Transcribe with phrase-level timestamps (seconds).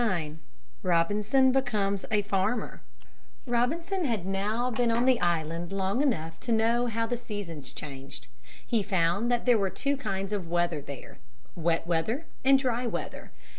[0.01, 0.37] XXIX
[0.81, 2.81] ROBINSON BECOMES A FARMER
[3.45, 8.25] Robinson had now been on the island long enough to know how the seasons changed.
[8.65, 11.19] He found that there were two kinds of weather there,
[11.55, 13.31] wet weather and dry weather.